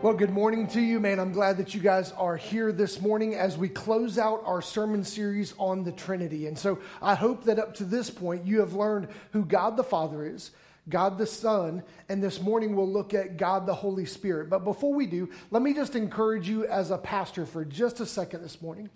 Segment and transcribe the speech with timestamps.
[0.00, 1.18] Well, good morning to you, man.
[1.18, 5.02] I'm glad that you guys are here this morning as we close out our sermon
[5.02, 6.46] series on the Trinity.
[6.46, 9.82] And so I hope that up to this point you have learned who God the
[9.82, 10.52] Father is,
[10.88, 14.48] God the Son, and this morning we'll look at God the Holy Spirit.
[14.48, 18.06] But before we do, let me just encourage you as a pastor for just a
[18.06, 18.90] second this morning.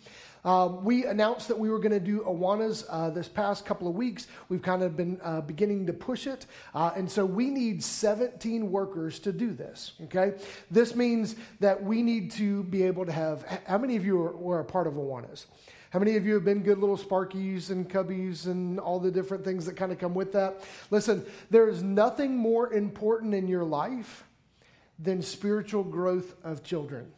[0.45, 3.95] Um, we announced that we were going to do Awanas uh, this past couple of
[3.95, 4.27] weeks.
[4.49, 6.47] We've kind of been uh, beginning to push it.
[6.75, 10.35] Uh, and so we need 17 workers to do this, okay?
[10.71, 13.45] This means that we need to be able to have.
[13.67, 15.47] How many of you are, were a part of Awanas?
[15.91, 19.45] How many of you have been good little Sparkies and Cubbies and all the different
[19.45, 20.64] things that kind of come with that?
[20.91, 24.25] Listen, there is nothing more important in your life
[24.99, 27.13] than spiritual growth of children.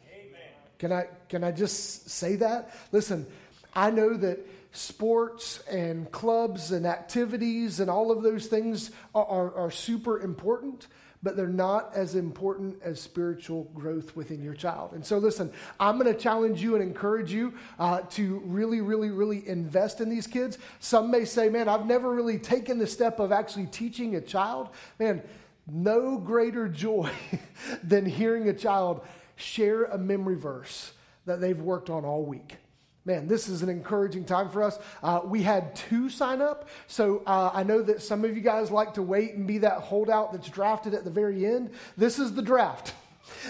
[0.79, 2.75] Can I, can I just say that?
[2.91, 3.25] Listen,
[3.73, 4.39] I know that
[4.75, 10.87] sports and clubs and activities and all of those things are, are, are, super important,
[11.23, 14.91] but they're not as important as spiritual growth within your child.
[14.91, 19.11] And so, listen, I'm going to challenge you and encourage you uh, to really, really,
[19.11, 20.57] really invest in these kids.
[20.79, 24.69] Some may say, man, I've never really taken the step of actually teaching a child.
[24.99, 25.23] Man,
[25.67, 27.11] no greater joy
[27.83, 29.05] than hearing a child
[29.35, 30.93] share a memory verse
[31.25, 32.57] that they've worked on all week.
[33.05, 34.79] Man, this is an encouraging time for us.
[35.03, 38.71] Uh, we had two sign up, so uh, I know that some of you guys
[38.71, 41.69] like to wait and be that holdout that's drafted at the very end.
[41.95, 42.95] This is the draft.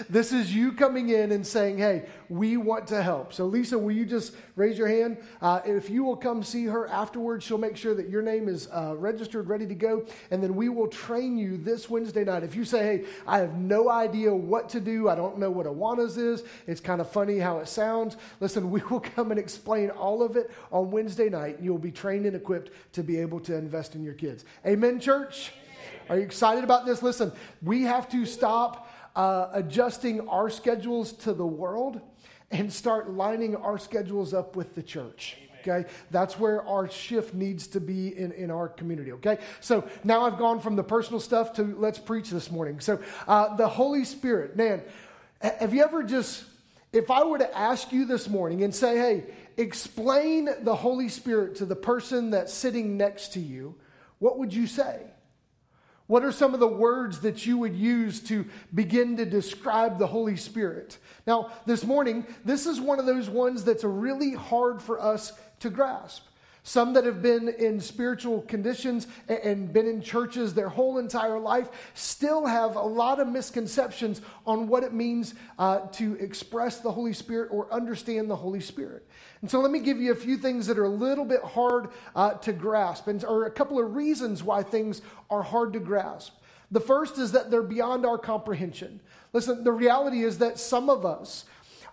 [0.08, 3.32] This is you coming in and saying, hey, we want to help.
[3.32, 5.18] So, Lisa, will you just raise your hand?
[5.40, 8.68] Uh, if you will come see her afterwards, she'll make sure that your name is
[8.72, 12.42] uh, registered, ready to go, and then we will train you this Wednesday night.
[12.42, 15.66] If you say, hey, I have no idea what to do, I don't know what
[15.66, 19.90] Awanas is, it's kind of funny how it sounds, listen, we will come and explain
[19.90, 23.40] all of it on Wednesday night, and you'll be trained and equipped to be able
[23.40, 24.44] to invest in your kids.
[24.66, 25.52] Amen, church?
[26.08, 27.02] Are you excited about this?
[27.02, 27.32] Listen,
[27.62, 28.85] we have to stop
[29.16, 32.00] uh, adjusting our schedules to the world
[32.50, 35.36] and start lining our schedules up with the church.
[35.62, 39.10] Okay, that's where our shift needs to be in, in our community.
[39.12, 42.78] Okay, so now I've gone from the personal stuff to let's preach this morning.
[42.78, 44.82] So, uh, the Holy Spirit, man,
[45.40, 46.44] have you ever just,
[46.92, 49.24] if I were to ask you this morning and say, hey,
[49.56, 53.74] explain the Holy Spirit to the person that's sitting next to you,
[54.20, 55.00] what would you say?
[56.06, 60.06] What are some of the words that you would use to begin to describe the
[60.06, 60.98] Holy Spirit?
[61.26, 65.70] Now, this morning, this is one of those ones that's really hard for us to
[65.70, 66.24] grasp.
[66.66, 71.68] Some that have been in spiritual conditions and been in churches their whole entire life
[71.94, 77.12] still have a lot of misconceptions on what it means uh, to express the Holy
[77.12, 79.06] Spirit or understand the Holy Spirit.
[79.42, 81.90] And so let me give you a few things that are a little bit hard
[82.16, 86.32] uh, to grasp, and, or a couple of reasons why things are hard to grasp.
[86.72, 88.98] The first is that they're beyond our comprehension.
[89.32, 91.44] Listen, the reality is that some of us,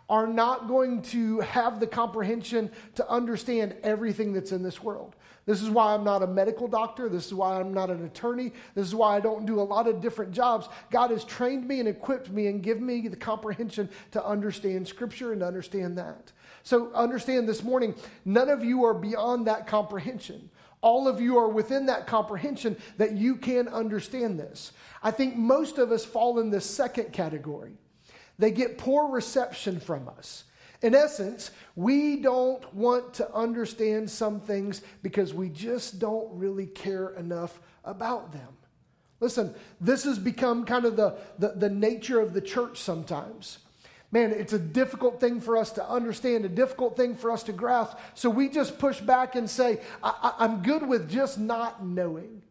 [0.09, 5.16] are not going to have the comprehension to understand everything that's in this world.
[5.46, 7.09] This is why I'm not a medical doctor.
[7.09, 8.53] This is why I'm not an attorney.
[8.75, 10.69] This is why I don't do a lot of different jobs.
[10.90, 15.31] God has trained me and equipped me and given me the comprehension to understand Scripture
[15.34, 16.31] and to understand that.
[16.64, 17.94] So understand this morning,
[18.24, 20.50] none of you are beyond that comprehension.
[20.80, 24.72] All of you are within that comprehension that you can understand this.
[25.02, 27.78] I think most of us fall in the second category.
[28.39, 30.44] They get poor reception from us.
[30.81, 37.11] In essence, we don't want to understand some things because we just don't really care
[37.11, 38.49] enough about them.
[39.22, 43.59] Listen, this has become kind of the, the, the, nature of the church sometimes.
[44.11, 47.53] Man, it's a difficult thing for us to understand, a difficult thing for us to
[47.53, 47.97] grasp.
[48.16, 52.41] So we just push back and say, I, I'm good with just not knowing.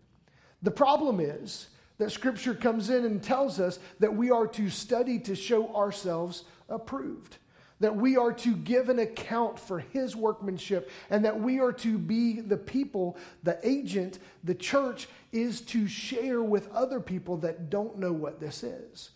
[0.63, 5.19] The problem is, that Scripture comes in and tells us that we are to study
[5.21, 7.37] to show ourselves approved,
[7.81, 11.99] that we are to give an account for His workmanship, and that we are to
[11.99, 17.99] be the people, the agent, the church is to share with other people that don't
[17.99, 19.11] know what this is.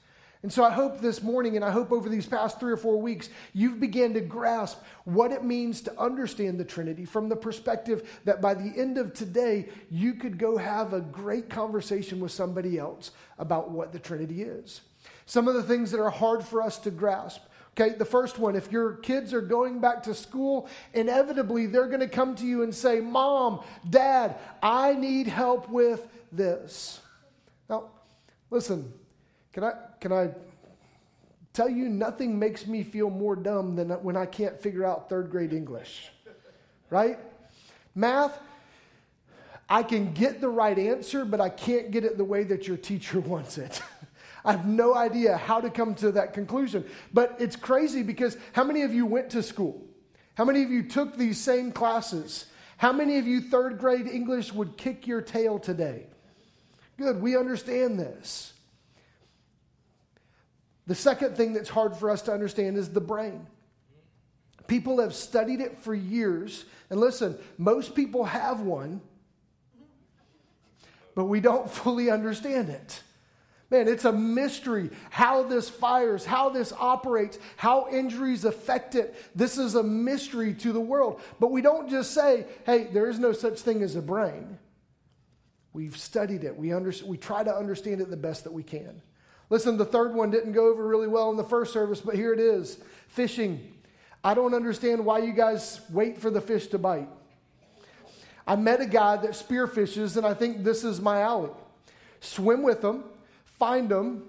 [0.46, 3.02] And so I hope this morning, and I hope over these past three or four
[3.02, 8.20] weeks, you've began to grasp what it means to understand the Trinity from the perspective
[8.26, 12.78] that by the end of today, you could go have a great conversation with somebody
[12.78, 13.10] else
[13.40, 14.82] about what the Trinity is.
[15.24, 17.42] Some of the things that are hard for us to grasp.
[17.72, 21.98] Okay, the first one, if your kids are going back to school, inevitably they're going
[21.98, 27.00] to come to you and say, Mom, Dad, I need help with this.
[27.68, 27.86] Now,
[28.48, 28.92] listen,
[29.52, 30.30] can I, can I
[31.52, 35.30] tell you nothing makes me feel more dumb than when I can't figure out third
[35.30, 36.10] grade English?
[36.90, 37.18] Right?
[37.94, 38.38] Math,
[39.68, 42.76] I can get the right answer, but I can't get it the way that your
[42.76, 43.82] teacher wants it.
[44.44, 46.84] I have no idea how to come to that conclusion.
[47.12, 49.82] But it's crazy because how many of you went to school?
[50.36, 52.46] How many of you took these same classes?
[52.76, 56.06] How many of you third grade English would kick your tail today?
[56.96, 58.52] Good, we understand this.
[60.86, 63.46] The second thing that's hard for us to understand is the brain.
[64.66, 66.64] People have studied it for years.
[66.90, 69.00] And listen, most people have one,
[71.14, 73.02] but we don't fully understand it.
[73.68, 79.16] Man, it's a mystery how this fires, how this operates, how injuries affect it.
[79.34, 81.20] This is a mystery to the world.
[81.40, 84.58] But we don't just say, hey, there is no such thing as a brain.
[85.72, 89.02] We've studied it, we, under, we try to understand it the best that we can.
[89.48, 92.32] Listen, the third one didn't go over really well in the first service, but here
[92.32, 92.78] it is
[93.08, 93.72] fishing.
[94.24, 97.08] I don't understand why you guys wait for the fish to bite.
[98.46, 101.50] I met a guy that spearfishes, and I think this is my alley.
[102.20, 103.04] Swim with them,
[103.44, 104.24] find them,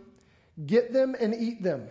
[0.65, 1.87] get them, and eat them.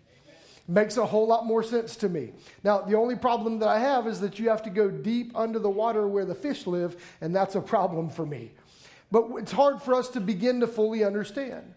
[0.68, 2.32] Makes a whole lot more sense to me.
[2.62, 5.58] Now, the only problem that I have is that you have to go deep under
[5.58, 8.52] the water where the fish live, and that's a problem for me.
[9.10, 11.74] But it's hard for us to begin to fully understand.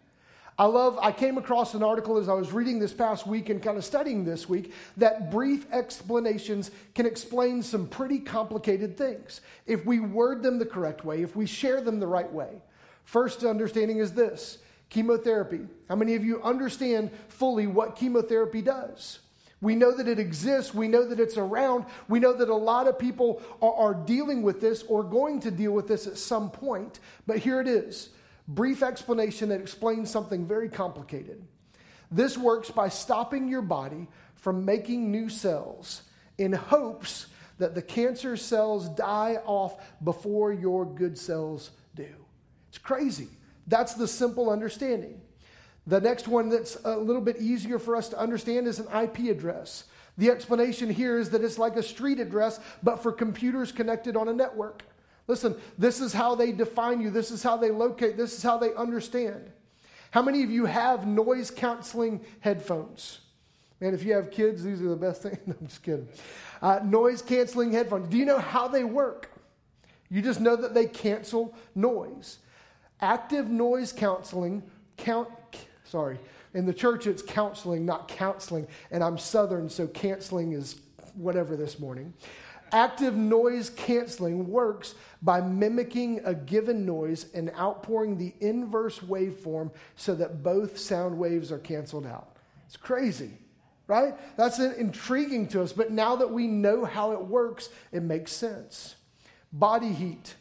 [0.59, 3.61] I love, I came across an article as I was reading this past week and
[3.61, 9.85] kind of studying this week that brief explanations can explain some pretty complicated things if
[9.85, 12.61] we word them the correct way, if we share them the right way.
[13.03, 14.57] First understanding is this
[14.89, 15.67] chemotherapy.
[15.89, 19.19] How many of you understand fully what chemotherapy does?
[19.61, 20.73] We know that it exists.
[20.73, 21.85] We know that it's around.
[22.07, 25.51] We know that a lot of people are, are, dealing with this or going to
[25.51, 26.99] deal with this at some point.
[27.25, 28.09] But here it is
[28.47, 31.43] brief explanation that explains something very complicated.
[32.09, 36.03] This works by stopping your body from making new cells
[36.37, 37.27] in hopes
[37.57, 42.07] that the cancer cells die off before your good cells do.
[42.69, 43.29] It's crazy.
[43.65, 45.21] That's the simple understanding.
[45.87, 49.29] The next one that's a little bit easier for us to understand is an IP
[49.29, 49.85] address.
[50.17, 54.27] The explanation here is that it's like a street address, but for computers connected on
[54.27, 54.83] a network.
[55.27, 57.09] Listen, this is how they define you.
[57.09, 58.15] This is how they locate.
[58.17, 59.51] This is how they understand.
[60.11, 63.19] How many of you have noise canceling headphones?
[63.79, 65.37] Man, if you have kids, these are the best things.
[65.45, 66.07] No, I'm just kidding.
[66.61, 68.07] Uh, noise canceling headphones.
[68.07, 69.31] Do you know how they work?
[70.09, 72.39] You just know that they cancel noise.
[73.01, 74.63] Active noise counseling,
[74.95, 75.29] count,
[75.83, 76.17] sorry,
[76.53, 78.67] in the church it's counseling, not counseling.
[78.89, 80.79] And I'm Southern, so canceling is
[81.13, 82.13] whatever this morning.
[82.71, 90.13] Active noise canceling works by mimicking a given noise and outpouring the inverse waveform so
[90.15, 92.35] that both sound waves are canceled out.
[92.65, 93.31] It's crazy,
[93.87, 94.15] right?
[94.37, 98.95] That's intriguing to us, but now that we know how it works, it makes sense.
[99.51, 100.35] Body heat.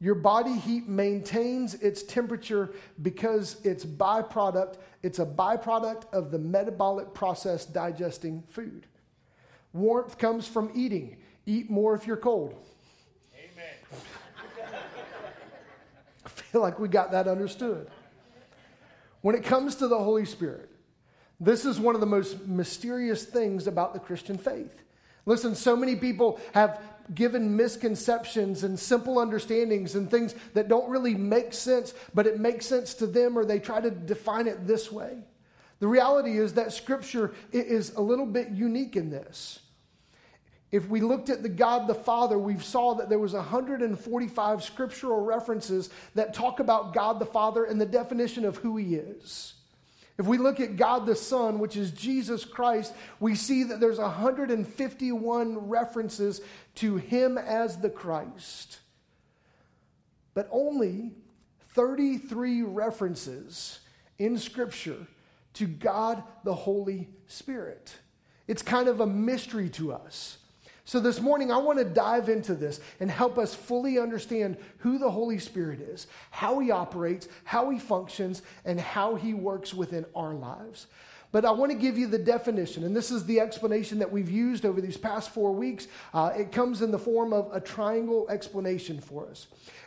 [0.00, 7.14] Your body heat maintains its temperature because it's byproduct, it's a byproduct of the metabolic
[7.14, 8.86] process digesting food.
[9.72, 11.16] Warmth comes from eating.
[11.46, 12.54] Eat more if you're cold.
[13.34, 14.02] Amen.
[16.24, 17.90] I feel like we got that understood.
[19.20, 20.70] When it comes to the Holy Spirit,
[21.40, 24.82] this is one of the most mysterious things about the Christian faith.
[25.26, 26.80] Listen, so many people have
[27.14, 32.66] given misconceptions and simple understandings and things that don't really make sense, but it makes
[32.66, 35.18] sense to them, or they try to define it this way.
[35.80, 39.60] The reality is that Scripture is a little bit unique in this.
[40.74, 45.20] If we looked at the God the Father, we saw that there was 145 scriptural
[45.20, 49.54] references that talk about God the Father and the definition of who he is.
[50.18, 54.00] If we look at God the Son, which is Jesus Christ, we see that there's
[54.00, 56.40] 151 references
[56.74, 58.80] to him as the Christ.
[60.34, 61.12] But only
[61.74, 63.78] 33 references
[64.18, 65.06] in scripture
[65.52, 67.94] to God the Holy Spirit.
[68.48, 70.38] It's kind of a mystery to us.
[70.86, 74.98] So, this morning, I want to dive into this and help us fully understand who
[74.98, 80.04] the Holy Spirit is, how He operates, how He functions, and how He works within
[80.14, 80.86] our lives.
[81.32, 84.30] But I want to give you the definition, and this is the explanation that we've
[84.30, 85.88] used over these past four weeks.
[86.12, 89.46] Uh, it comes in the form of a triangle explanation for us.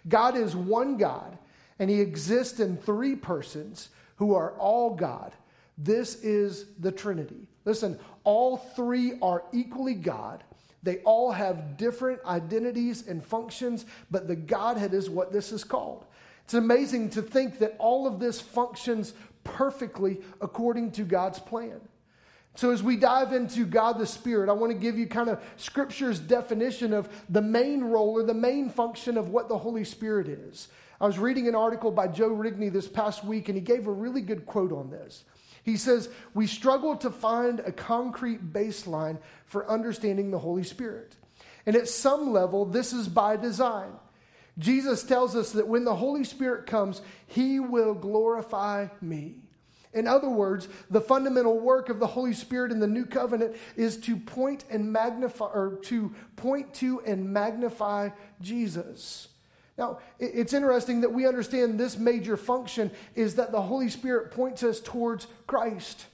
[0.10, 1.38] God is one God,
[1.78, 5.32] and He exists in three persons who are all God.
[5.78, 7.48] This is the Trinity.
[7.66, 10.44] Listen, all three are equally God
[10.84, 16.06] they all have different identities and functions, but the Godhead is what this is called.
[16.46, 21.82] It's amazing to think that all of this functions perfectly according to God's plan.
[22.56, 25.40] So, as we dive into God the Spirit, I want to give you kind of
[25.58, 30.28] Scripture's definition of the main role or the main function of what the Holy Spirit
[30.28, 30.70] is.
[31.00, 33.92] I was reading an article by Joe Rigney this past week, and he gave a
[33.92, 35.24] really good quote on this.
[35.68, 41.18] He says, We struggle to find a concrete baseline for understanding the Holy Spirit.
[41.66, 43.92] And at some level, this is by design.
[44.58, 49.36] Jesus tells us that when the Holy Spirit comes, he will glorify me.
[49.94, 53.98] In other words, the fundamental work of the Holy Spirit in the new covenant is
[53.98, 59.28] to point and magnify or to point to and magnify Jesus.
[59.78, 64.64] Now, it's interesting that we understand this major function is that the Holy Spirit points
[64.64, 66.08] us towards Christ.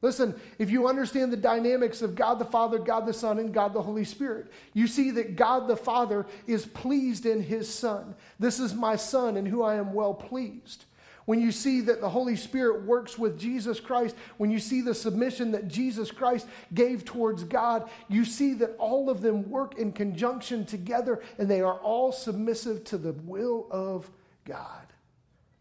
[0.00, 3.72] Listen, if you understand the dynamics of God the Father, God the Son, and God
[3.72, 8.14] the Holy Spirit, you see that God the Father is pleased in his Son.
[8.38, 10.84] This is my Son in who I am well pleased.
[11.26, 14.94] When you see that the Holy Spirit works with Jesus Christ, when you see the
[14.94, 19.92] submission that Jesus Christ gave towards God, you see that all of them work in
[19.92, 24.10] conjunction together and they are all submissive to the will of
[24.44, 24.86] God.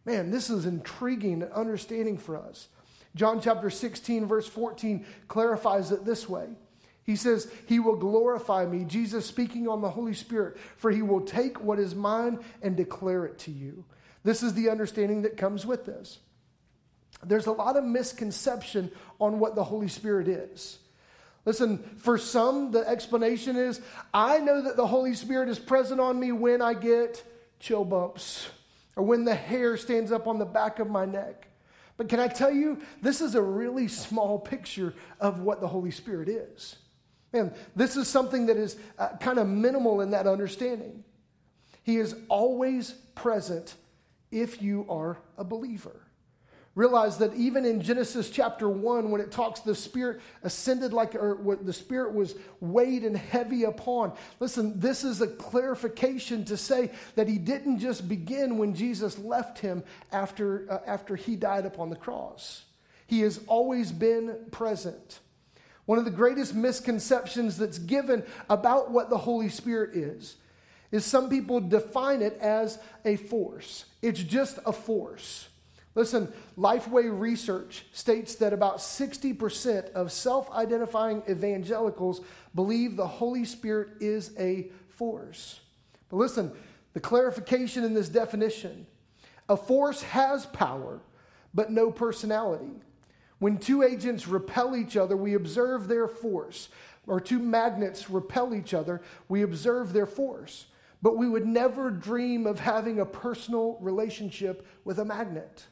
[0.05, 2.67] Man, this is intriguing and understanding for us.
[3.15, 6.47] John chapter 16, verse 14 clarifies it this way.
[7.05, 11.21] He says, He will glorify me, Jesus speaking on the Holy Spirit, for He will
[11.21, 13.85] take what is mine and declare it to you.
[14.23, 16.19] This is the understanding that comes with this.
[17.23, 20.79] There's a lot of misconception on what the Holy Spirit is.
[21.45, 23.81] Listen, for some, the explanation is
[24.13, 27.23] I know that the Holy Spirit is present on me when I get
[27.59, 28.47] chill bumps
[28.95, 31.47] or when the hair stands up on the back of my neck.
[31.97, 35.91] But can I tell you, this is a really small picture of what the Holy
[35.91, 36.77] Spirit is.
[37.31, 41.03] Man, this is something that is uh, kind of minimal in that understanding.
[41.83, 43.75] He is always present
[44.33, 45.95] if you are a believer.
[46.75, 51.59] Realize that even in Genesis chapter 1, when it talks the Spirit ascended like, or
[51.61, 54.11] the Spirit was weighed and heavy upon.
[54.39, 59.59] Listen, this is a clarification to say that he didn't just begin when Jesus left
[59.59, 62.63] him after, uh, after he died upon the cross.
[63.05, 65.19] He has always been present.
[65.85, 70.37] One of the greatest misconceptions that's given about what the Holy Spirit is
[70.93, 73.85] is some people define it as a force.
[74.03, 75.49] It's just a force.
[75.95, 82.21] Listen, Lifeway research states that about 60% of self identifying evangelicals
[82.53, 85.61] believe the Holy Spirit is a force.
[86.09, 86.51] But listen,
[86.93, 88.85] the clarification in this definition
[89.49, 91.01] a force has power,
[91.55, 92.71] but no personality.
[93.39, 96.69] When two agents repel each other, we observe their force.
[97.07, 100.67] Or two magnets repel each other, we observe their force
[101.03, 105.65] but we would never dream of having a personal relationship with a magnet.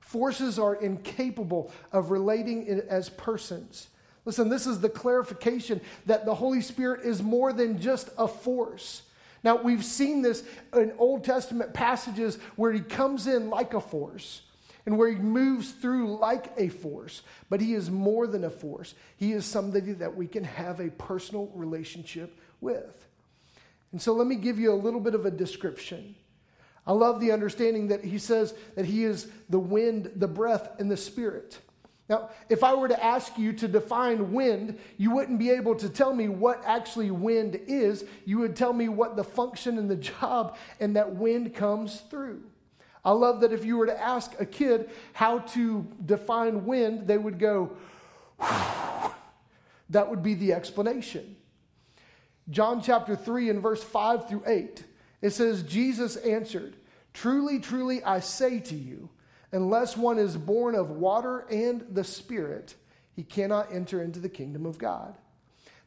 [0.00, 3.88] Forces are incapable of relating as persons.
[4.24, 9.02] Listen, this is the clarification that the Holy Spirit is more than just a force.
[9.44, 10.42] Now, we've seen this
[10.74, 14.40] in Old Testament passages where he comes in like a force
[14.86, 18.94] and where he moves through like a force, but he is more than a force.
[19.16, 23.06] He is somebody that we can have a personal relationship with.
[23.92, 26.14] And so let me give you a little bit of a description.
[26.86, 30.90] I love the understanding that he says that he is the wind, the breath, and
[30.90, 31.58] the spirit.
[32.08, 35.88] Now, if I were to ask you to define wind, you wouldn't be able to
[35.88, 38.04] tell me what actually wind is.
[38.24, 42.42] You would tell me what the function and the job and that wind comes through.
[43.04, 47.18] I love that if you were to ask a kid how to define wind, they
[47.18, 47.76] would go,
[48.40, 51.36] that would be the explanation.
[52.50, 54.84] John chapter 3 and verse 5 through 8.
[55.20, 56.76] It says, Jesus answered,
[57.14, 59.08] Truly, truly, I say to you,
[59.52, 62.74] unless one is born of water and the Spirit,
[63.14, 65.16] he cannot enter into the kingdom of God.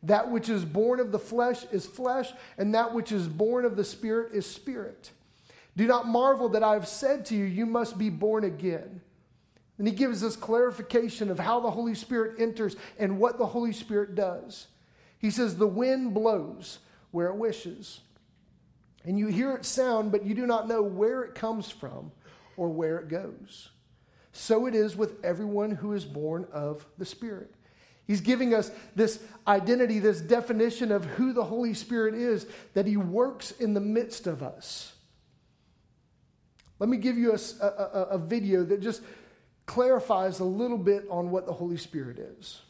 [0.03, 3.75] That which is born of the flesh is flesh, and that which is born of
[3.75, 5.11] the Spirit is spirit.
[5.75, 9.01] Do not marvel that I have said to you, You must be born again.
[9.77, 13.73] And he gives us clarification of how the Holy Spirit enters and what the Holy
[13.73, 14.67] Spirit does.
[15.17, 16.79] He says, The wind blows
[17.11, 18.01] where it wishes.
[19.03, 22.11] And you hear it sound, but you do not know where it comes from
[22.57, 23.69] or where it goes.
[24.31, 27.53] So it is with everyone who is born of the Spirit.
[28.07, 32.97] He's giving us this identity, this definition of who the Holy Spirit is, that He
[32.97, 34.93] works in the midst of us.
[36.79, 39.01] Let me give you a, a, a video that just
[39.65, 42.61] clarifies a little bit on what the Holy Spirit is.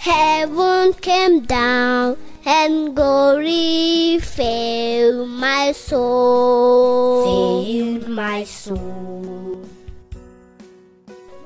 [0.00, 2.16] Heaven came down
[2.46, 7.26] and glory filled my soul.
[7.26, 9.62] Filled my soul.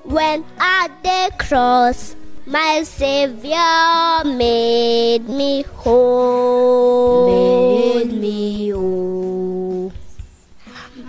[0.05, 2.15] When at the cross,
[2.47, 7.27] my Savior made me whole.
[7.27, 9.93] Made me whole.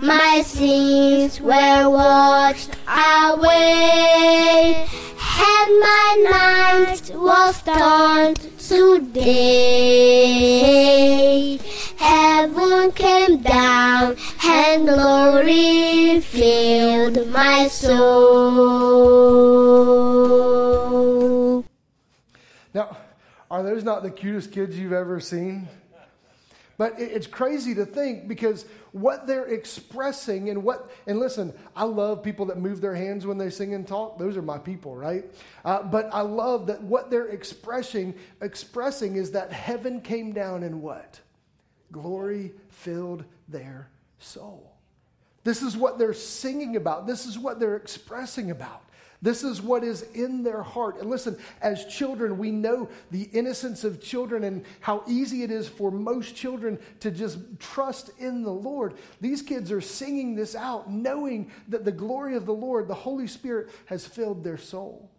[0.02, 4.88] my sins were washed away,
[5.38, 10.36] and my night was turned to day.
[11.96, 19.26] Heaven came down and glory filled my soul.
[22.72, 22.96] Now,
[23.50, 25.68] are those not the cutest kids you've ever seen?
[26.78, 32.22] But it's crazy to think because what they're expressing and what, and listen, I love
[32.22, 34.18] people that move their hands when they sing and talk.
[34.18, 35.24] Those are my people, right?
[35.64, 40.82] Uh, but I love that what they're expressing, expressing is that heaven came down and
[40.82, 41.20] what?
[41.92, 44.72] Glory filled their soul.
[45.44, 47.06] This is what they're singing about.
[47.06, 48.82] This is what they're expressing about.
[49.22, 51.00] This is what is in their heart.
[51.00, 55.68] And listen, as children, we know the innocence of children and how easy it is
[55.68, 58.94] for most children to just trust in the Lord.
[59.20, 63.26] These kids are singing this out, knowing that the glory of the Lord, the Holy
[63.26, 65.10] Spirit, has filled their soul.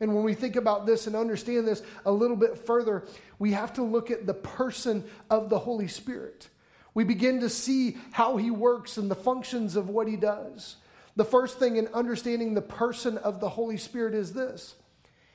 [0.00, 3.06] And when we think about this and understand this a little bit further,
[3.38, 6.48] we have to look at the person of the Holy Spirit.
[6.92, 10.76] We begin to see how he works and the functions of what he does.
[11.16, 14.74] The first thing in understanding the person of the Holy Spirit is this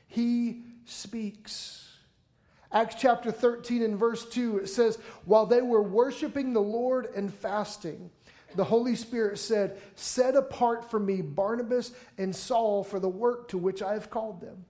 [0.07, 1.79] He speaks.
[2.73, 7.33] Acts chapter 13 and verse 2, it says, While they were worshiping the Lord and
[7.33, 8.09] fasting,
[8.55, 13.57] the Holy Spirit said, Set apart for me Barnabas and Saul for the work to
[13.57, 14.65] which I have called them.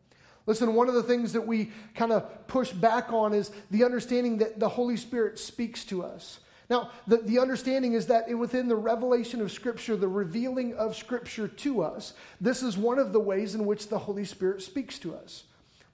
[0.47, 4.39] Listen, one of the things that we kind of push back on is the understanding
[4.39, 6.39] that the Holy Spirit speaks to us.
[6.71, 11.49] Now, the, the understanding is that within the revelation of Scripture, the revealing of Scripture
[11.49, 15.13] to us, this is one of the ways in which the Holy Spirit speaks to
[15.13, 15.43] us.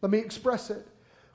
[0.04, 0.88] Let me express it.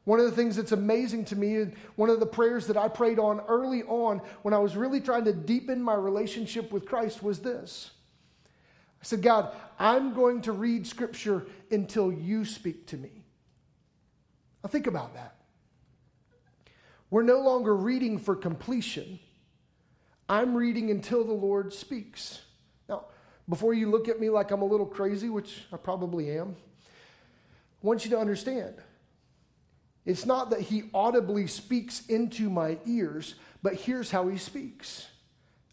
[0.05, 2.87] One of the things that's amazing to me, and one of the prayers that I
[2.87, 7.21] prayed on early on when I was really trying to deepen my relationship with Christ
[7.21, 7.91] was this.
[9.01, 13.25] I said, God, I'm going to read Scripture until you speak to me.
[14.63, 15.35] Now, think about that.
[17.11, 19.19] We're no longer reading for completion.
[20.33, 22.41] I'm reading until the Lord speaks.
[22.89, 23.05] Now,
[23.51, 26.57] before you look at me like I'm a little crazy, which I probably am,
[27.83, 28.77] I want you to understand
[30.07, 35.07] it's not that he audibly speaks into my ears, but here's how he speaks.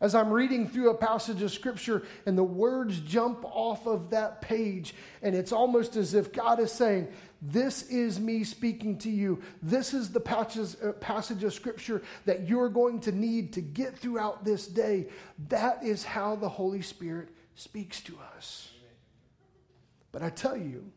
[0.02, 4.41] As I'm reading through a passage of scripture and the words jump off of that
[4.41, 7.08] page, and it's almost as if God is saying,
[7.41, 9.41] this is me speaking to you.
[9.62, 14.43] This is the uh, passage of scripture that you're going to need to get throughout
[14.43, 15.08] this day.
[15.47, 18.71] That is how the Holy Spirit speaks to us.
[20.12, 20.91] But I tell you,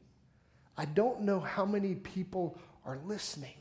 [0.76, 3.54] I don't know how many people are listening.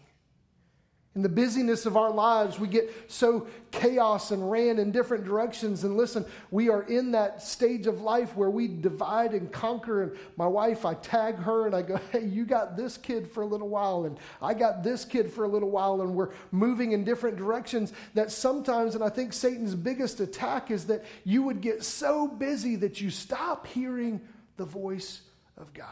[1.14, 5.84] In the busyness of our lives, we get so chaos and ran in different directions.
[5.84, 10.04] And listen, we are in that stage of life where we divide and conquer.
[10.04, 13.44] And my wife, I tag her and I go, hey, you got this kid for
[13.44, 16.02] a little while, and I got this kid for a little while.
[16.02, 20.86] And we're moving in different directions that sometimes, and I think Satan's biggest attack is
[20.86, 24.22] that you would get so busy that you stop hearing
[24.56, 25.20] the voice
[25.58, 25.88] of God.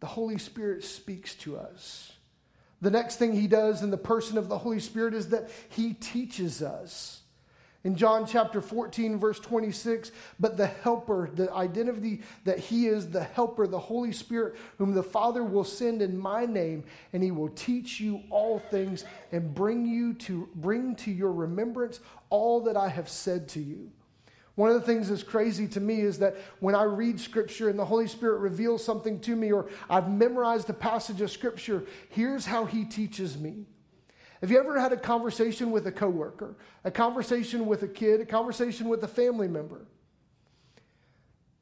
[0.00, 2.14] The Holy Spirit speaks to us.
[2.80, 5.94] The next thing he does in the person of the Holy Spirit is that he
[5.94, 7.22] teaches us.
[7.84, 10.10] In John chapter 14, verse 26,
[10.40, 15.02] but the helper, the identity that he is the helper, the Holy Spirit, whom the
[15.02, 19.86] Father will send in my name, and he will teach you all things and bring
[19.86, 23.92] you to bring to your remembrance all that I have said to you.
[24.58, 27.78] One of the things that's crazy to me is that when I read scripture and
[27.78, 32.44] the Holy Spirit reveals something to me, or I've memorized a passage of scripture, here's
[32.44, 33.66] how he teaches me.
[34.40, 38.26] Have you ever had a conversation with a coworker, a conversation with a kid, a
[38.26, 39.86] conversation with a family member?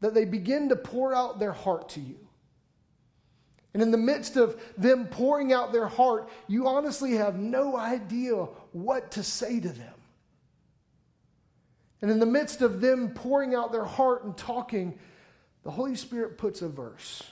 [0.00, 2.16] That they begin to pour out their heart to you.
[3.74, 8.36] And in the midst of them pouring out their heart, you honestly have no idea
[8.72, 9.95] what to say to them.
[12.02, 14.98] And in the midst of them pouring out their heart and talking,
[15.62, 17.22] the Holy Spirit puts a verse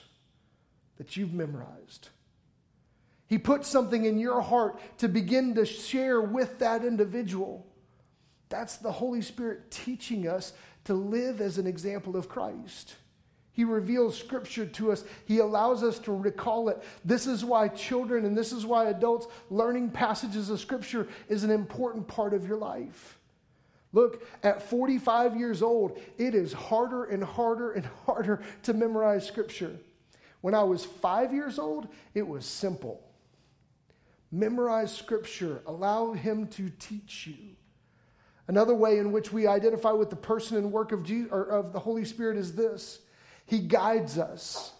[0.97, 2.09] that you've memorized.
[3.27, 7.65] He puts something in your heart to begin to share with that individual.
[8.49, 10.53] That's the Holy Spirit teaching us
[10.85, 12.95] to live as an example of Christ.
[13.51, 15.05] He reveals scripture to us.
[15.25, 16.83] He allows us to recall it.
[17.05, 21.51] This is why children and this is why adults learning passages of scripture is an
[21.51, 23.17] important part of your life.
[23.95, 29.77] Look, at 45 years old, it is harder and harder and harder to memorize scripture.
[30.41, 33.01] When I was five years old, it was simple.
[34.33, 37.55] Memorize scripture, allow him to teach you.
[38.49, 41.71] Another way in which we identify with the person and work of, Jesus, or of
[41.71, 42.99] the Holy Spirit is this
[43.45, 44.73] He guides us.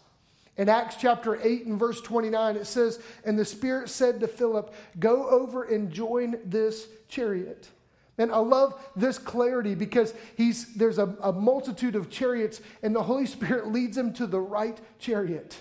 [0.57, 4.73] In Acts chapter 8 and verse 29, it says, And the Spirit said to Philip,
[4.99, 7.69] Go over and join this chariot.
[8.17, 13.03] And I love this clarity because he's, there's a, a multitude of chariots, and the
[13.03, 15.57] Holy Spirit leads him to the right chariot,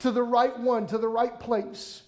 [0.00, 2.02] to the right one, to the right place.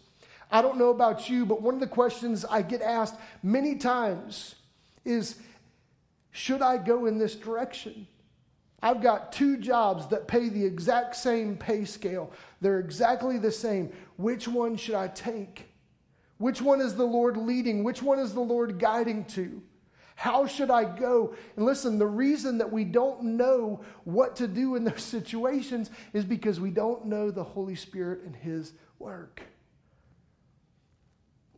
[0.51, 4.57] I don't know about you, but one of the questions I get asked many times
[5.05, 5.37] is
[6.31, 8.07] Should I go in this direction?
[8.83, 12.31] I've got two jobs that pay the exact same pay scale.
[12.61, 13.91] They're exactly the same.
[14.17, 15.69] Which one should I take?
[16.37, 17.83] Which one is the Lord leading?
[17.83, 19.63] Which one is the Lord guiding to?
[20.15, 21.35] How should I go?
[21.57, 26.25] And listen, the reason that we don't know what to do in those situations is
[26.25, 29.43] because we don't know the Holy Spirit and His work.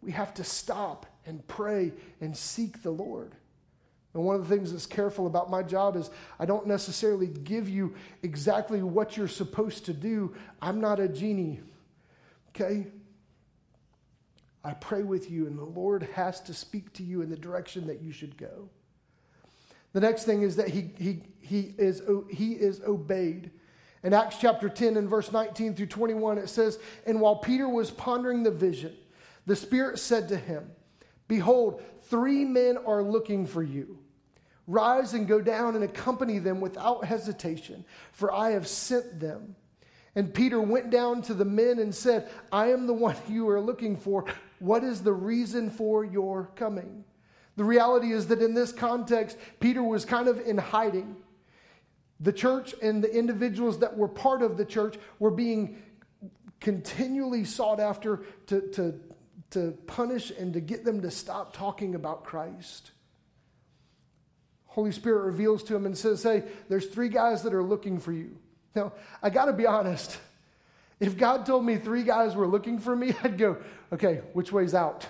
[0.00, 3.34] We have to stop and pray and seek the Lord.
[4.14, 7.68] And one of the things that's careful about my job is I don't necessarily give
[7.68, 10.34] you exactly what you're supposed to do.
[10.62, 11.60] I'm not a genie.
[12.50, 12.86] Okay?
[14.66, 17.86] I pray with you, and the Lord has to speak to you in the direction
[17.86, 18.68] that you should go.
[19.92, 23.52] The next thing is that he, he, he, is, he is obeyed.
[24.02, 27.92] In Acts chapter 10 and verse 19 through 21, it says, And while Peter was
[27.92, 28.96] pondering the vision,
[29.46, 30.68] the Spirit said to him,
[31.28, 34.00] Behold, three men are looking for you.
[34.66, 39.54] Rise and go down and accompany them without hesitation, for I have sent them.
[40.16, 43.60] And Peter went down to the men and said, I am the one you are
[43.60, 44.24] looking for.
[44.58, 47.04] What is the reason for your coming?
[47.56, 51.16] The reality is that in this context, Peter was kind of in hiding.
[52.20, 55.82] The church and the individuals that were part of the church were being
[56.60, 59.00] continually sought after to, to,
[59.50, 62.92] to punish and to get them to stop talking about Christ.
[64.66, 68.12] Holy Spirit reveals to him and says, Hey, there's three guys that are looking for
[68.12, 68.38] you.
[68.76, 70.18] Now, I got to be honest.
[71.00, 73.56] If God told me three guys were looking for me, I'd go,
[73.92, 75.06] okay, which way's out?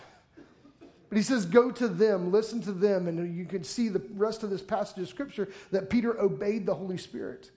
[1.08, 3.08] But he says, go to them, listen to them.
[3.08, 6.74] And you can see the rest of this passage of scripture that Peter obeyed the
[6.74, 7.50] Holy Spirit.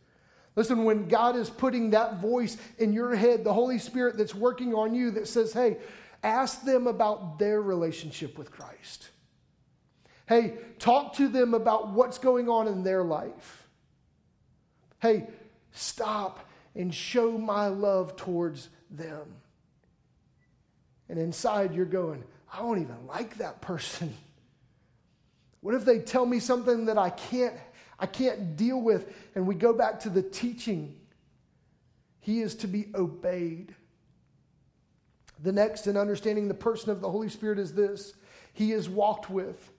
[0.56, 4.74] Listen, when God is putting that voice in your head, the Holy Spirit that's working
[4.74, 5.78] on you that says, hey,
[6.24, 9.10] ask them about their relationship with Christ.
[10.28, 13.68] Hey, talk to them about what's going on in their life.
[15.02, 15.28] Hey,
[15.80, 19.26] stop and show my love towards them.
[21.08, 24.14] And inside you're going, I don't even like that person.
[25.62, 27.54] What if they tell me something that I can't
[28.00, 30.96] I can't deal with and we go back to the teaching.
[32.22, 33.76] He is to be obeyed.
[35.44, 38.14] The next in understanding the person of the Holy Spirit is this.
[38.54, 39.72] He is walked with.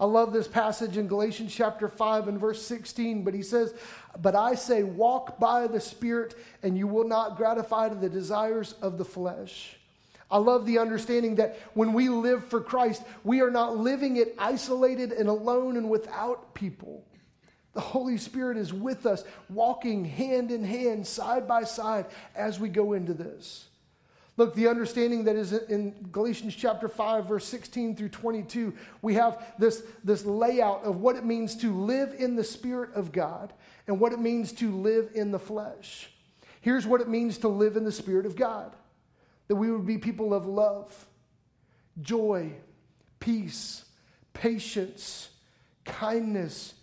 [0.00, 3.74] I love this passage in Galatians chapter 5 and verse 16, but he says,
[4.20, 8.98] But I say, walk by the Spirit, and you will not gratify the desires of
[8.98, 9.76] the flesh.
[10.30, 14.34] I love the understanding that when we live for Christ, we are not living it
[14.38, 17.04] isolated and alone and without people.
[17.72, 22.68] The Holy Spirit is with us, walking hand in hand, side by side, as we
[22.68, 23.68] go into this.
[24.36, 29.42] Look, the understanding that is in Galatians chapter 5, verse 16 through 22, we have
[29.58, 33.52] this, this layout of what it means to live in the Spirit of God
[33.88, 36.10] and what it means to live in the flesh.
[36.60, 38.76] Here's what it means to live in the Spirit of God
[39.48, 41.06] that we would be people of love,
[42.02, 42.52] joy,
[43.18, 43.86] peace,
[44.34, 45.30] patience,
[45.86, 46.74] kindness,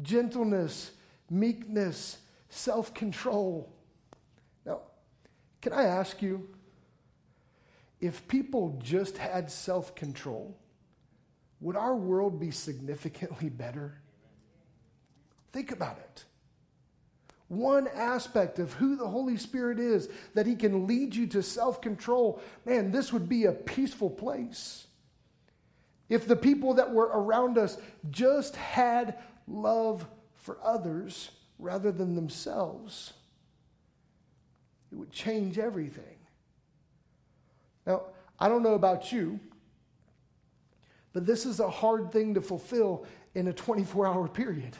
[0.00, 0.92] gentleness,
[1.28, 3.74] meekness, self control.
[4.64, 4.82] Now,
[5.60, 6.48] can I ask you?
[8.00, 10.56] If people just had self control,
[11.60, 13.98] would our world be significantly better?
[15.52, 16.24] Think about it.
[17.54, 21.80] One aspect of who the Holy Spirit is, that He can lead you to self
[21.80, 24.86] control, man, this would be a peaceful place.
[26.08, 27.78] If the people that were around us
[28.10, 33.12] just had love for others rather than themselves,
[34.92, 36.18] it would change everything.
[37.86, 38.02] Now,
[38.38, 39.40] I don't know about you,
[41.12, 44.76] but this is a hard thing to fulfill in a 24 hour period.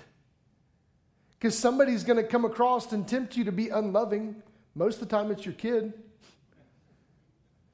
[1.45, 4.43] Because somebody's going to come across and tempt you to be unloving.
[4.75, 5.93] Most of the time, it's your kid.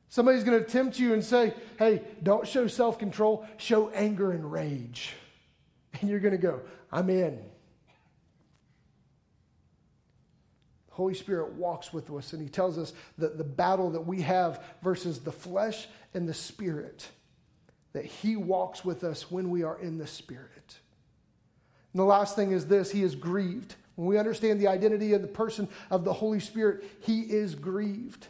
[0.08, 4.50] Somebody's going to tempt you and say, hey, don't show self control, show anger and
[4.50, 5.14] rage.
[6.00, 7.38] And you're going to go, I'm in.
[10.90, 14.64] Holy Spirit walks with us and he tells us that the battle that we have
[14.82, 17.06] versus the flesh and the spirit,
[17.92, 20.59] that he walks with us when we are in the spirit.
[21.92, 23.74] And the last thing is this He is grieved.
[23.96, 28.28] When we understand the identity of the person of the Holy Spirit, He is grieved.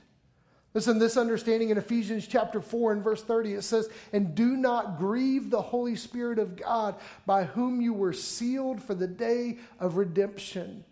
[0.73, 4.99] Listen, this understanding in Ephesians chapter 4 and verse 30, it says, And do not
[4.99, 6.95] grieve the Holy Spirit of God,
[7.27, 10.85] by whom you were sealed for the day of redemption.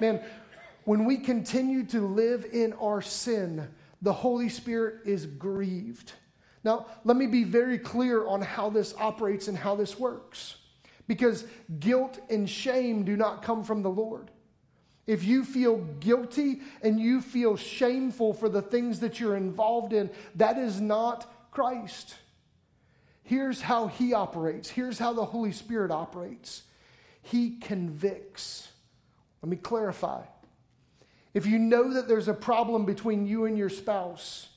[0.00, 0.22] Man,
[0.84, 3.68] when we continue to live in our sin,
[4.00, 6.12] the Holy Spirit is grieved.
[6.64, 10.56] Now, let me be very clear on how this operates and how this works.
[11.08, 11.44] Because
[11.80, 14.30] guilt and shame do not come from the Lord.
[15.08, 20.10] If you feel guilty and you feel shameful for the things that you're involved in,
[20.36, 22.14] that is not Christ.
[23.22, 24.68] Here's how He operates.
[24.68, 26.62] Here's how the Holy Spirit operates
[27.22, 28.68] He convicts.
[29.42, 30.22] Let me clarify.
[31.32, 34.48] If you know that there's a problem between you and your spouse,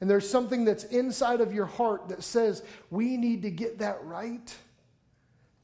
[0.00, 4.02] and there's something that's inside of your heart that says, we need to get that
[4.04, 4.54] right,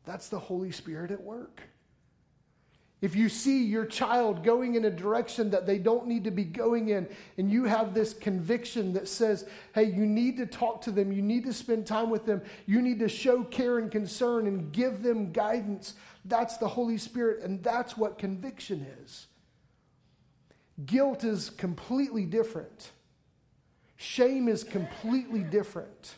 [0.06, 1.60] that's the Holy Spirit at work.
[3.02, 6.44] If you see your child going in a direction that they don't need to be
[6.44, 10.90] going in, and you have this conviction that says, hey, you need to talk to
[10.90, 14.46] them, you need to spend time with them, you need to show care and concern
[14.46, 19.26] and give them guidance, that's the Holy Spirit, and that's what conviction is.
[20.86, 22.92] Guilt is completely different,
[23.96, 26.14] shame is completely different.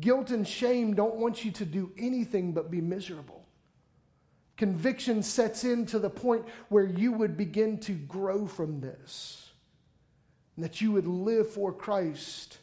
[0.00, 3.44] Guilt and shame don't want you to do anything but be miserable.
[4.56, 9.50] Conviction sets in to the point where you would begin to grow from this,
[10.54, 12.58] and that you would live for Christ.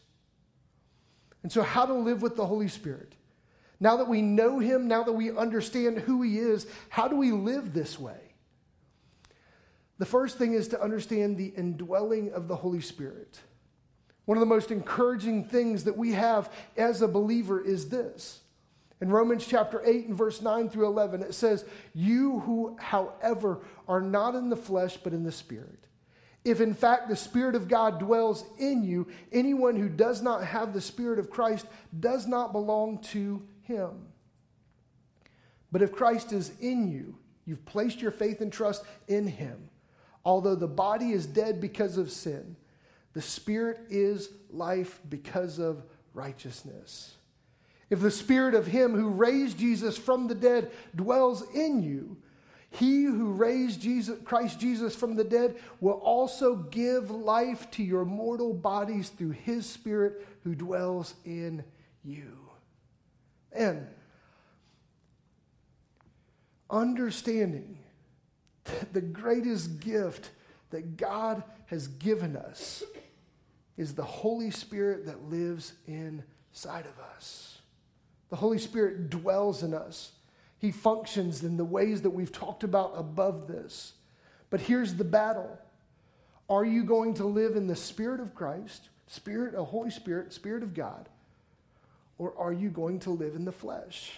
[1.44, 3.14] And so, how to live with the Holy Spirit?
[3.80, 7.32] Now that we know Him, now that we understand who He is, how do we
[7.32, 8.34] live this way?
[10.00, 13.40] The first thing is to understand the indwelling of the Holy Spirit.
[14.26, 18.40] One of the most encouraging things that we have as a believer is this.
[19.02, 24.00] In Romans chapter 8 and verse 9 through 11, it says, You who, however, are
[24.00, 25.88] not in the flesh, but in the Spirit.
[26.46, 30.74] If in fact the Spirit of God dwells in you, anyone who does not have
[30.74, 31.66] the Spirit of Christ
[32.00, 34.08] does not belong to him.
[35.72, 39.70] But if Christ is in you, you've placed your faith and trust in him.
[40.26, 42.56] Although the body is dead because of sin,
[43.14, 47.16] the Spirit is life because of righteousness.
[47.90, 52.18] If the Spirit of Him who raised Jesus from the dead dwells in you,
[52.74, 58.04] he who raised Jesus, Christ Jesus from the dead will also give life to your
[58.04, 61.64] mortal bodies through his Spirit who dwells in
[62.04, 62.36] you.
[63.52, 63.86] And
[66.68, 67.78] understanding
[68.64, 70.32] that the greatest gift
[70.72, 72.82] that God has given us
[73.78, 77.60] is the Holy Spirit that lives inside of us.
[78.30, 80.12] The Holy Spirit dwells in us.
[80.60, 83.94] He functions in the ways that we've talked about above this.
[84.50, 85.58] But here's the battle
[86.50, 90.64] Are you going to live in the Spirit of Christ, Spirit, a Holy Spirit, Spirit
[90.64, 91.10] of God,
[92.18, 94.12] or are you going to live in the flesh?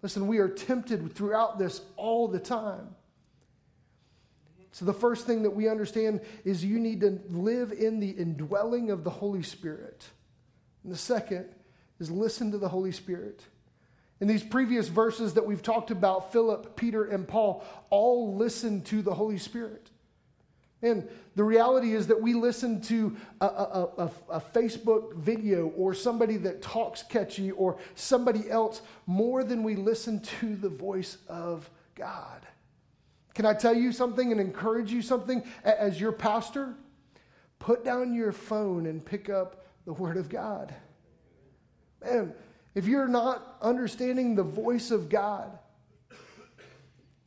[0.00, 2.94] Listen, we are tempted throughout this all the time.
[4.72, 8.90] So, the first thing that we understand is you need to live in the indwelling
[8.90, 10.04] of the Holy Spirit.
[10.82, 11.46] And the second
[12.00, 13.42] is listen to the Holy Spirit.
[14.20, 19.02] In these previous verses that we've talked about, Philip, Peter, and Paul all listened to
[19.02, 19.90] the Holy Spirit.
[20.80, 25.94] And the reality is that we listen to a, a, a, a, Facebook video or
[25.94, 31.70] somebody that talks catchy or somebody else more than we listen to the voice of
[31.94, 32.40] God.
[33.34, 36.74] Can I tell you something and encourage you something as your pastor?
[37.58, 40.74] Put down your phone and pick up the Word of God.
[42.04, 42.34] Man,
[42.74, 45.58] if you're not understanding the voice of God,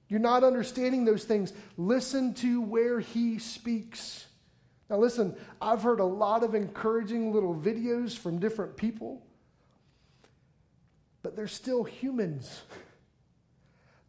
[0.08, 4.26] you're not understanding those things, listen to where He speaks.
[4.90, 9.26] Now, listen, I've heard a lot of encouraging little videos from different people,
[11.24, 12.62] but they're still humans.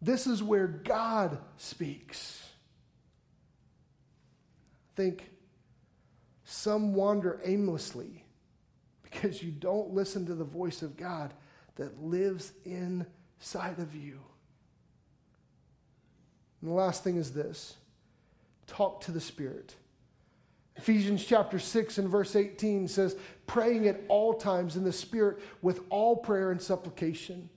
[0.00, 2.42] This is where God speaks.
[4.94, 5.30] Think
[6.44, 8.24] some wander aimlessly
[9.02, 11.32] because you don't listen to the voice of God
[11.76, 14.20] that lives inside of you.
[16.60, 17.76] And the last thing is this
[18.66, 19.74] talk to the Spirit.
[20.76, 25.80] Ephesians chapter 6 and verse 18 says, praying at all times in the Spirit with
[25.88, 27.48] all prayer and supplication.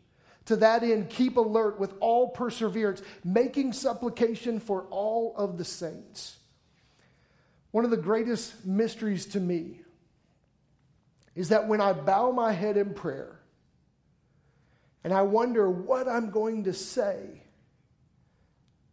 [0.46, 6.38] To that end, keep alert with all perseverance, making supplication for all of the saints.
[7.72, 9.82] One of the greatest mysteries to me
[11.36, 13.40] is that when I bow my head in prayer,
[15.04, 17.44] and I wonder what I'm going to say,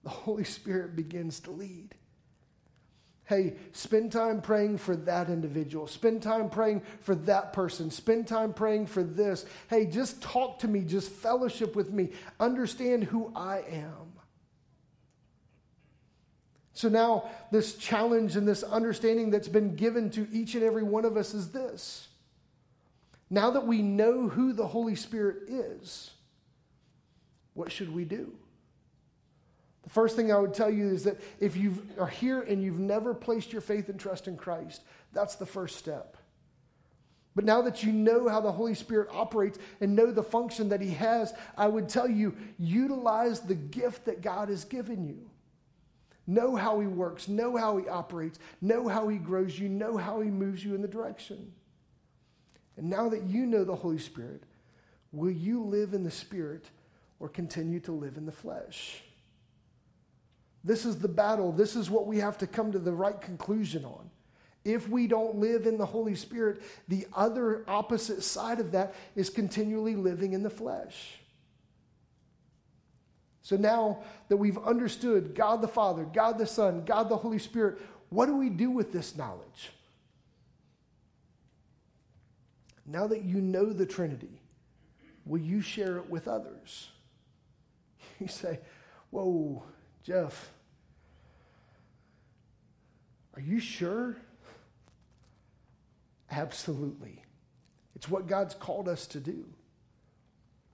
[0.05, 1.95] the Holy Spirit begins to lead.
[3.27, 5.89] Hey, spend time praying for that individual.
[5.89, 7.91] Spend time praying for that person.
[7.91, 9.45] Spend time praying for this.
[9.69, 10.83] Hey, just talk to me.
[10.83, 12.11] Just fellowship with me.
[12.39, 14.13] Understand who I am.
[16.73, 21.05] So now, this challenge and this understanding that's been given to each and every one
[21.05, 22.07] of us is this.
[23.29, 26.13] Now that we know who the Holy Spirit is,
[27.55, 28.35] what should we do?
[29.87, 32.81] The first thing I would tell you is that if you are here and you've
[32.81, 36.17] never placed your faith and trust in Christ, that's the first step.
[37.37, 40.81] But now that you know how the Holy Spirit operates and know the function that
[40.81, 45.31] He has, I would tell you utilize the gift that God has given you.
[46.27, 50.21] Know how He works, know how He operates, know how He grows you, know how
[50.21, 51.53] He moves you in the direction.
[52.77, 54.43] And now that you know the Holy Spirit,
[55.13, 56.65] will you live in the Spirit
[57.21, 59.03] or continue to live in the flesh?
[60.67, 61.53] This is the battle.
[61.53, 64.11] This is what we have to come to the right conclusion on.
[64.65, 69.31] If we don't live in the Holy Spirit, the other opposite side of that is
[69.31, 71.21] continually living in the flesh.
[73.43, 77.79] So now that we've understood God the Father, God the Son, God the Holy Spirit,
[78.09, 79.71] what do we do with this knowledge?
[82.85, 84.41] Now that you know the Trinity,
[85.25, 86.91] will you share it with others?
[88.19, 88.61] You say,
[89.11, 89.63] Whoa,
[90.03, 90.51] Jeff,
[93.37, 94.17] are you sure?
[96.31, 97.23] Absolutely.
[97.95, 99.45] It's what God's called us to do.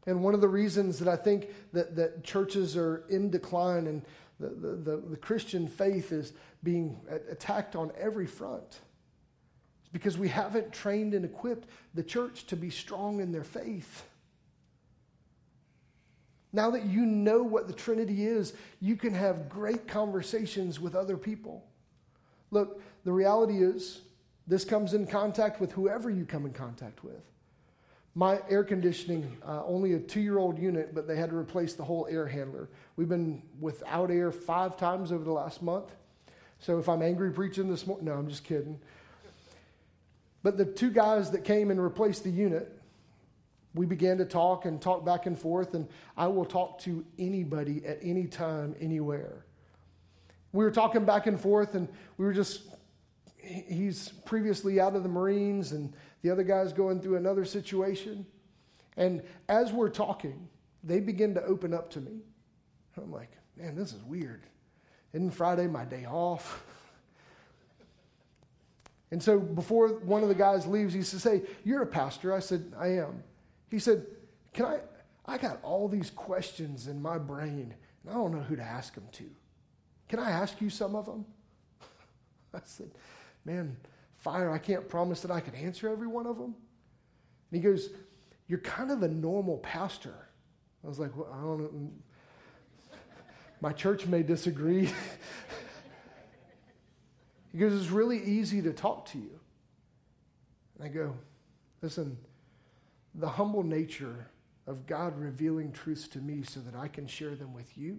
[0.07, 4.03] And one of the reasons that I think that, that churches are in decline and
[4.41, 8.81] the, the, the, the Christian faith is being attacked on every front
[9.85, 14.05] is because we haven't trained and equipped the church to be strong in their faith.
[16.53, 21.17] Now that you know what the Trinity is, you can have great conversations with other
[21.17, 21.65] people.
[22.53, 24.03] Look, the reality is,
[24.47, 27.23] this comes in contact with whoever you come in contact with.
[28.15, 31.73] My air conditioning, uh, only a two year old unit, but they had to replace
[31.73, 32.69] the whole air handler.
[32.97, 35.91] We've been without air five times over the last month.
[36.59, 38.79] So if I'm angry preaching this morning, no, I'm just kidding.
[40.43, 42.79] But the two guys that came and replaced the unit,
[43.75, 47.83] we began to talk and talk back and forth, and I will talk to anybody
[47.87, 49.47] at any time, anywhere.
[50.53, 51.89] We were talking back and forth, and
[52.19, 52.63] we were just,
[53.37, 58.27] he's previously out of the Marines, and the other guy's going through another situation.
[58.97, 60.49] And as we're talking,
[60.85, 62.21] they begin to open up to me.
[62.97, 64.43] I'm like, man, this is weird.
[65.13, 66.63] Isn't Friday my day off?
[69.11, 72.35] And so before one of the guys leaves, he says, Hey, you're a pastor.
[72.35, 73.23] I said, I am.
[73.71, 74.07] He said,
[74.55, 74.81] Can I?
[75.25, 77.73] I got all these questions in my brain,
[78.05, 79.31] and I don't know who to ask them to.
[80.09, 81.25] Can I ask you some of them?
[82.55, 82.91] I said,
[83.45, 83.77] Man,
[84.17, 86.55] fire, I can't promise that I can answer every one of them.
[87.51, 87.91] And he goes,
[88.47, 90.29] You're kind of a normal pastor.
[90.85, 91.91] I was like, Well, I don't know.
[93.61, 94.87] My church may disagree.
[97.53, 99.39] he goes, It's really easy to talk to you.
[100.79, 101.15] And I go,
[101.81, 102.17] Listen,
[103.15, 104.29] the humble nature
[104.67, 107.99] of God revealing truths to me so that I can share them with you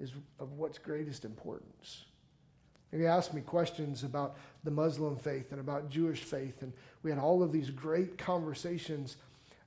[0.00, 2.04] is of what's greatest importance.
[2.92, 7.10] And he asked me questions about the Muslim faith and about Jewish faith, and we
[7.10, 9.16] had all of these great conversations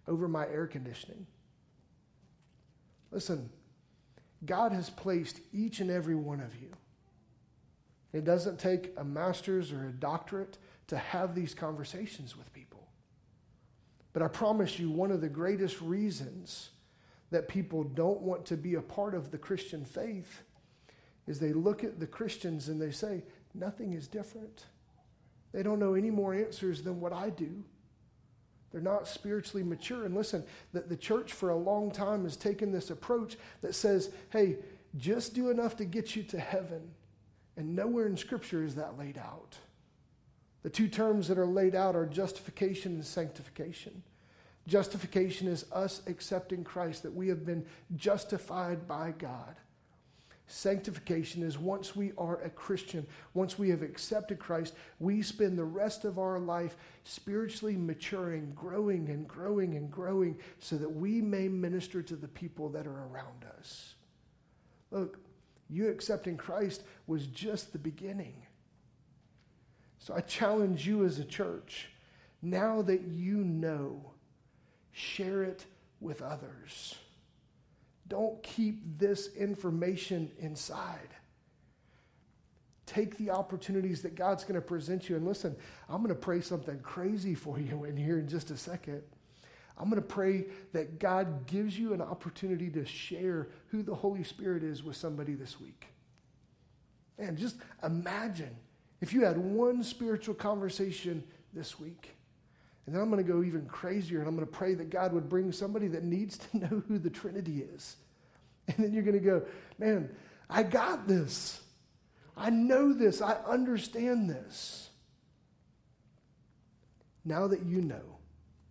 [0.08, 1.26] over my air conditioning.
[3.12, 3.50] Listen,
[4.46, 6.72] God has placed each and every one of you.
[8.12, 12.88] It doesn't take a master's or a doctorate to have these conversations with people.
[14.12, 16.69] But I promise you, one of the greatest reasons
[17.34, 20.43] that people don't want to be a part of the Christian faith
[21.28, 24.65] is they look at the Christians and they say, nothing is different.
[25.52, 27.63] They don't know any more answers than what I do.
[28.72, 30.05] They're not spiritually mature.
[30.05, 30.43] And listen,
[30.74, 34.57] the church for a long time has taken this approach that says, hey,
[34.97, 36.82] just do enough to get you to heaven.
[37.57, 39.57] And nowhere in Scripture is that laid out.
[40.62, 44.03] The two terms that are laid out are justification and sanctification.
[44.68, 49.55] Justification is us accepting Christ, that we have been justified by God.
[50.47, 55.64] Sanctification is once we are a Christian, once we have accepted Christ, we spend the
[55.64, 61.47] rest of our life spiritually maturing, growing and growing and growing so that we may
[61.47, 63.95] minister to the people that are around us.
[64.91, 65.18] Look,
[65.70, 68.36] you accepting Christ was just the beginning.
[69.97, 71.89] So I challenge you as a church,
[72.41, 74.12] now that you know
[74.94, 75.66] Share it
[76.00, 76.96] with others.
[78.08, 81.10] Don't keep this information inside.
[82.86, 85.16] Take the opportunities that God's going to present you.
[85.16, 85.56] And listen,
[85.89, 89.02] I'm going to pray something crazy for you in here in just a second.
[89.78, 94.24] I'm going to pray that God gives you an opportunity to share who the Holy
[94.24, 95.88] Spirit is with somebody this week.
[97.18, 98.56] And just imagine
[99.02, 101.24] if you had one spiritual conversation
[101.54, 102.16] this week.
[102.86, 105.13] And then I'm going to go even crazier and I'm going to pray that God
[105.13, 107.95] would bring somebody that needs to know who the Trinity is.
[108.67, 109.43] And then you're going to go,
[109.77, 110.09] man,
[110.49, 111.61] I got this.
[112.36, 113.21] I know this.
[113.21, 114.89] I understand this.
[117.25, 118.17] Now that you know,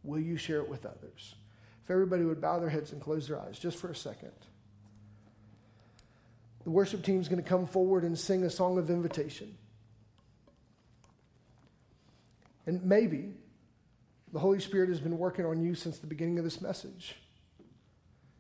[0.03, 1.35] will you share it with others?
[1.85, 4.33] If everybody would bow their heads and close their eyes just for a second.
[6.65, 9.57] The worship team is going to come forward and sing a song of invitation.
[12.67, 13.35] And maybe
[14.33, 17.17] the Holy Spirit has been working on you since the beginning of this message,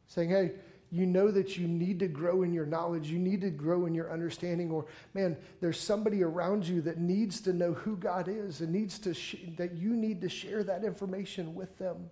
[0.07, 0.53] saying, hey,
[0.91, 3.95] you know that you need to grow in your knowledge, you need to grow in
[3.95, 4.85] your understanding, or
[5.15, 9.15] man, there's somebody around you that needs to know who God is and needs to
[9.15, 12.11] sh- that you need to share that information with them.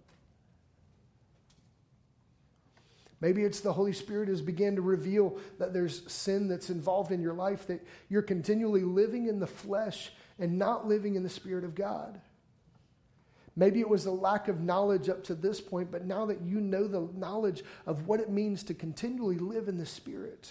[3.20, 7.20] Maybe it's the Holy Spirit has began to reveal that there's sin that's involved in
[7.20, 11.64] your life, that you're continually living in the flesh and not living in the Spirit
[11.64, 12.18] of God.
[13.60, 16.62] Maybe it was a lack of knowledge up to this point, but now that you
[16.62, 20.50] know the knowledge of what it means to continually live in the Spirit.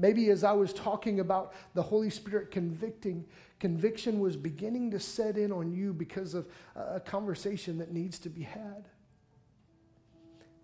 [0.00, 3.24] Maybe as I was talking about the Holy Spirit convicting,
[3.60, 8.28] conviction was beginning to set in on you because of a conversation that needs to
[8.28, 8.88] be had.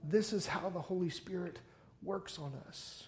[0.03, 1.61] This is how the Holy Spirit
[2.03, 3.05] works on us.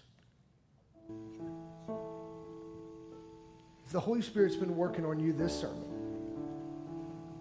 [3.86, 6.09] If the Holy Spirit's been working on you this sermon,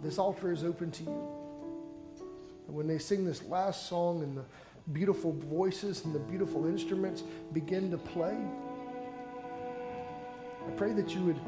[0.01, 1.27] this altar is open to you.
[2.67, 4.43] And when they sing this last song and the
[4.93, 7.23] beautiful voices and the beautiful instruments
[7.53, 8.37] begin to play,
[10.67, 11.39] I pray that you would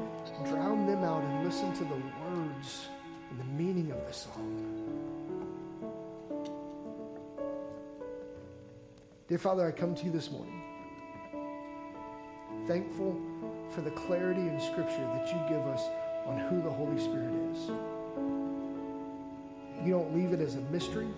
[0.48, 2.88] drown them out and listen to the words
[3.30, 4.68] and the meaning of the song.
[9.28, 10.62] Dear Father, I come to you this morning
[12.66, 13.20] thankful
[13.70, 15.82] for the clarity in Scripture that you give us
[16.26, 17.70] on who the Holy Spirit is.
[19.84, 21.08] You don't leave it as a mystery.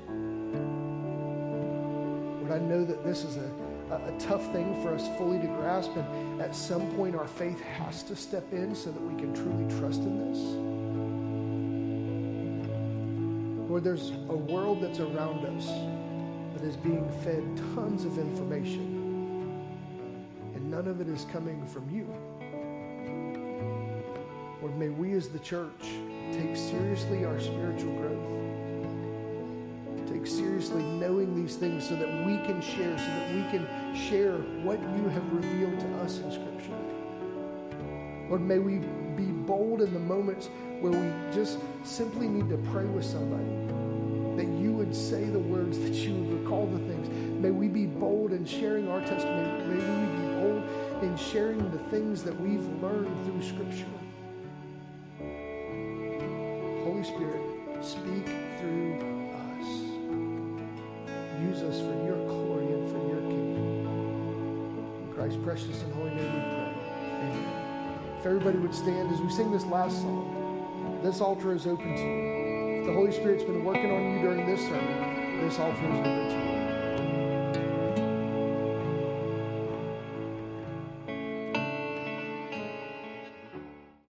[2.41, 3.51] Lord, I know that this is a,
[3.91, 7.61] a, a tough thing for us fully to grasp, and at some point our faith
[7.61, 10.39] has to step in so that we can truly trust in this.
[13.69, 15.67] Lord, there's a world that's around us
[16.55, 17.45] that is being fed
[17.75, 19.61] tons of information,
[20.55, 22.07] and none of it is coming from you.
[24.63, 25.83] Lord, may we as the church
[26.33, 28.54] take seriously our spiritual growth
[30.65, 34.81] seriously knowing these things so that we can share, so that we can share what
[34.97, 36.73] you have revealed to us in Scripture.
[38.29, 38.79] Lord, may we
[39.17, 40.49] be bold in the moments
[40.81, 43.45] where we just simply need to pray with somebody,
[44.37, 47.09] that you would say the words, that you would recall the things.
[47.43, 49.65] May we be bold in sharing our testimony.
[49.65, 54.04] May we be bold in sharing the things that we've learned through Scripture.
[65.55, 66.75] Precious and holy name we pray.
[67.23, 67.99] Amen.
[68.19, 72.03] If everybody would stand as we sing this last song, this altar is open to
[72.03, 72.81] you.
[72.81, 76.29] If the Holy Spirit's been working on you during this sermon, this altar is open
[76.29, 76.64] to you.